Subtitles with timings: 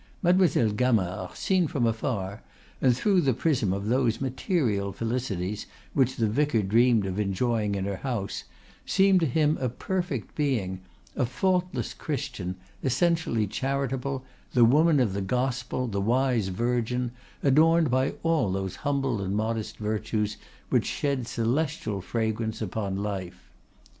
[0.23, 2.41] Mademoiselle Gamard, seen from afar
[2.81, 7.85] and through the prism of those material felicities which the vicar dreamed of enjoying in
[7.85, 8.45] her house,
[8.83, 10.81] seemed to him a perfect being,
[11.15, 17.11] a faultless Christian, essentially charitable, the woman of the Gospel, the wise virgin,
[17.43, 20.37] adorned by all those humble and modest virtues
[20.71, 23.51] which shed celestial fragrance upon life.